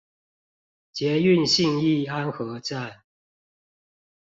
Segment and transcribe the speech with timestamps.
[0.93, 3.03] 捷運信義安和站